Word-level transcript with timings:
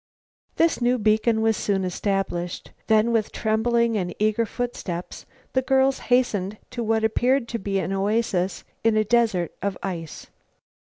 This 0.55 0.81
new 0.81 0.97
beacon 0.97 1.43
was 1.43 1.55
soon 1.55 1.83
established. 1.85 2.71
Then, 2.87 3.11
with 3.11 3.31
trembling 3.31 3.95
and 3.97 4.15
eager 4.17 4.47
footsteps, 4.47 5.27
the 5.53 5.61
girls 5.61 5.99
hastened 6.09 6.57
to 6.71 6.83
what 6.83 7.03
appeared 7.03 7.47
to 7.49 7.59
be 7.59 7.77
an 7.77 7.93
oasis 7.93 8.63
in 8.83 8.97
a 8.97 9.03
desert 9.03 9.53
of 9.61 9.77
ice. 9.83 10.25